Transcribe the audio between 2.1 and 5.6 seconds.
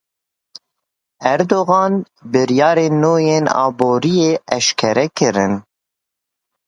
biryarên nû yên aboriyê eşkere kirin.